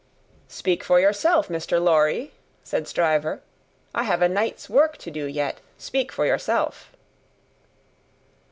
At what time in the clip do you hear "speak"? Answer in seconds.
0.47-0.83, 5.77-6.11